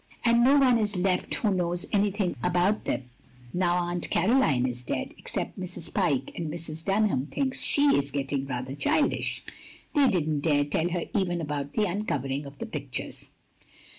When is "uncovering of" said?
11.85-12.57